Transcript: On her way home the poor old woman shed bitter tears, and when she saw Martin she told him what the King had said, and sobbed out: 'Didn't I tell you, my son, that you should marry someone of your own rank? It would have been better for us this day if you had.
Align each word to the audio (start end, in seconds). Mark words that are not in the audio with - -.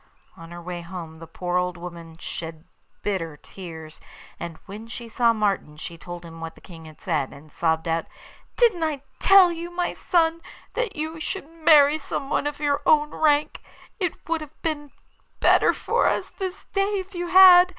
On 0.35 0.49
her 0.49 0.59
way 0.63 0.81
home 0.81 1.19
the 1.19 1.27
poor 1.27 1.57
old 1.57 1.77
woman 1.77 2.17
shed 2.17 2.65
bitter 3.03 3.37
tears, 3.37 4.01
and 4.39 4.57
when 4.65 4.87
she 4.87 5.07
saw 5.07 5.31
Martin 5.31 5.77
she 5.77 5.95
told 5.95 6.25
him 6.25 6.41
what 6.41 6.55
the 6.55 6.59
King 6.61 6.85
had 6.85 6.99
said, 6.99 7.31
and 7.31 7.51
sobbed 7.51 7.87
out: 7.87 8.07
'Didn't 8.57 8.81
I 8.83 9.03
tell 9.19 9.51
you, 9.51 9.69
my 9.69 9.93
son, 9.93 10.41
that 10.73 10.95
you 10.95 11.19
should 11.19 11.47
marry 11.47 11.99
someone 11.99 12.47
of 12.47 12.59
your 12.59 12.81
own 12.83 13.11
rank? 13.11 13.61
It 13.99 14.27
would 14.27 14.41
have 14.41 14.59
been 14.63 14.89
better 15.39 15.71
for 15.71 16.07
us 16.07 16.31
this 16.31 16.65
day 16.65 16.97
if 16.97 17.13
you 17.13 17.27
had. 17.27 17.69